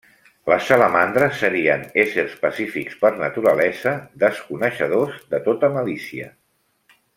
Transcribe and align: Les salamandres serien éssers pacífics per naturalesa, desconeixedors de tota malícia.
Les 0.51 0.69
salamandres 0.69 1.35
serien 1.41 1.83
éssers 2.03 2.33
pacífics 2.45 2.97
per 3.03 3.13
naturalesa, 3.19 3.93
desconeixedors 4.25 5.21
de 5.35 5.43
tota 5.51 5.71
malícia. 5.79 6.31